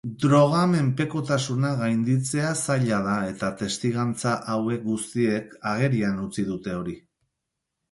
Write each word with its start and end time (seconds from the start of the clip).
Droga-menpekotasuna 0.21 1.73
gainditzea 1.81 2.47
zaila 2.61 3.03
da 3.09 3.19
eta 3.35 3.51
testigantza 3.61 4.35
hauek 4.55 4.83
guztiek 4.89 5.57
agerian 5.75 6.19
utzi 6.27 6.49
dute 6.53 6.77
hori. 6.83 6.99